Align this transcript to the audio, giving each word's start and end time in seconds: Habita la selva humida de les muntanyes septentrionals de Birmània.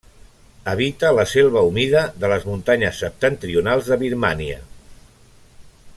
Habita 0.71 1.11
la 1.17 1.25
selva 1.33 1.63
humida 1.67 2.01
de 2.23 2.31
les 2.33 2.47
muntanyes 2.53 3.03
septentrionals 3.05 3.93
de 3.93 3.99
Birmània. 4.07 4.59